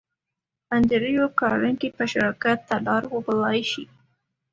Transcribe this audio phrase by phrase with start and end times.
[0.75, 3.83] انډريو کارنګي به شراکت ته را وبللای شې؟